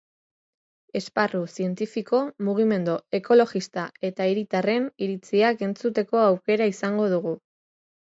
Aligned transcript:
Esparru 0.99 1.41
zientifiko, 1.55 2.21
mugimendu 2.49 2.97
ekologista 3.19 3.85
eta 4.11 4.29
hiritarren 4.33 4.91
iritziak 5.11 5.65
entzuteko 5.71 6.27
aukera 6.27 6.73
izango 6.77 7.11
dugu. 7.17 7.41